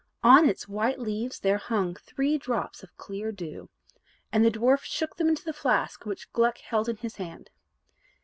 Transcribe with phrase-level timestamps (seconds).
[0.23, 3.69] On its white leaves there hung three drops of clear dew.
[4.31, 7.51] And the dwarf shook them into the flask which Gluck held in his hand.